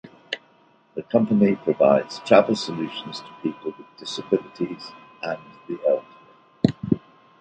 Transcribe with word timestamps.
The 0.95 1.03
company 1.03 1.57
provides 1.57 2.21
travel 2.25 2.55
solutions 2.55 3.19
to 3.19 3.27
people 3.43 3.75
with 3.77 3.85
disabilities 3.99 4.91
and 5.21 5.37
the 5.67 5.77
elderly. 5.87 7.01